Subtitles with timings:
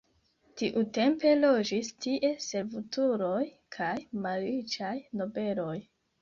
[0.59, 3.43] Tiutempe loĝis tie servutuloj
[3.77, 3.91] kaj
[4.25, 5.77] malriĉaj nobeloj.